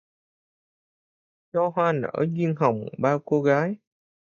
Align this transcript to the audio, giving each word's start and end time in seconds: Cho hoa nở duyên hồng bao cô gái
Cho 1.53 1.69
hoa 1.75 1.91
nở 1.93 2.25
duyên 2.33 2.55
hồng 2.57 2.85
bao 2.97 3.19
cô 3.19 3.41
gái 3.41 3.75